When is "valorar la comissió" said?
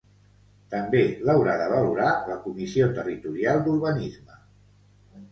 1.73-2.87